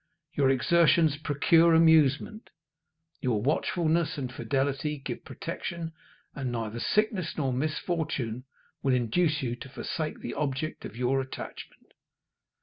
Your 0.33 0.49
exertions 0.49 1.15
procure 1.15 1.75
amusement, 1.75 2.49
your 3.19 3.39
watchfulness 3.39 4.17
and 4.17 4.33
fidelity 4.33 4.97
give 4.97 5.23
protection, 5.23 5.91
and 6.33 6.51
neither 6.51 6.79
sickness 6.79 7.37
nor 7.37 7.53
misfortune 7.53 8.45
will 8.81 8.95
induce 8.95 9.43
you 9.43 9.55
to 9.57 9.69
forsake 9.69 10.19
the 10.21 10.33
object 10.33 10.85
of 10.85 10.95
your 10.97 11.21
attachment. 11.21 11.91